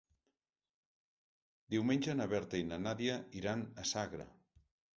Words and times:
Diumenge 1.75 2.17
na 2.19 2.27
Berta 2.33 2.63
i 2.63 2.67
na 2.73 2.81
Nàdia 2.89 3.21
iran 3.43 3.65
a 3.85 3.89
Sagra. 3.95 4.31